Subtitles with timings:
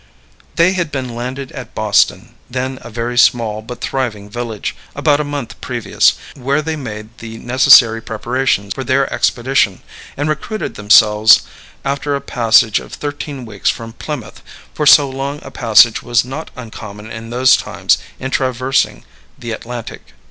[0.55, 5.23] They had been landed at Boston, then a very small but thriving village, about a
[5.23, 9.83] month previous, where they made the necessary preparations for their expedition,
[10.17, 11.43] and recruited themselves
[11.85, 14.41] after a passage of thirteen weeks from Plymouth,
[14.73, 19.05] for so long a passage was not uncommon in those times in traversing
[19.37, 20.13] the Atlantic.